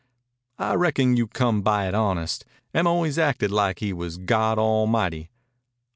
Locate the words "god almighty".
4.17-5.29